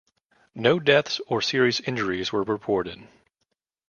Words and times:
No 0.55 0.79
deaths 0.79 1.21
or 1.27 1.43
serious 1.43 1.79
injuries 1.79 2.31
were 2.33 2.41
reported. 2.41 3.07